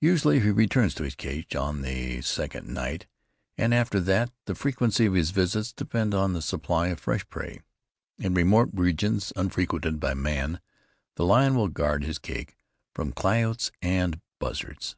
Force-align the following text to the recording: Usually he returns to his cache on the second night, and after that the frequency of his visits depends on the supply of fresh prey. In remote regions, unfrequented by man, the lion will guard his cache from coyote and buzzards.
Usually 0.00 0.40
he 0.40 0.48
returns 0.52 0.94
to 0.94 1.02
his 1.02 1.14
cache 1.16 1.54
on 1.54 1.82
the 1.82 2.22
second 2.22 2.66
night, 2.66 3.06
and 3.58 3.74
after 3.74 4.00
that 4.00 4.32
the 4.46 4.54
frequency 4.54 5.04
of 5.04 5.12
his 5.12 5.32
visits 5.32 5.70
depends 5.70 6.16
on 6.16 6.32
the 6.32 6.40
supply 6.40 6.88
of 6.88 6.98
fresh 6.98 7.28
prey. 7.28 7.60
In 8.16 8.32
remote 8.32 8.70
regions, 8.72 9.34
unfrequented 9.36 10.00
by 10.00 10.14
man, 10.14 10.62
the 11.16 11.26
lion 11.26 11.56
will 11.56 11.68
guard 11.68 12.04
his 12.04 12.18
cache 12.18 12.56
from 12.94 13.12
coyote 13.12 13.70
and 13.82 14.22
buzzards. 14.38 14.96